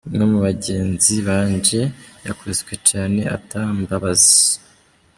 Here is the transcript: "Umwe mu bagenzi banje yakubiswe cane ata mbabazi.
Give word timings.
"Umwe 0.07 0.25
mu 0.31 0.39
bagenzi 0.47 1.13
banje 1.27 1.81
yakubiswe 2.25 2.73
cane 2.89 3.21
ata 3.35 3.61
mbabazi. 3.79 4.51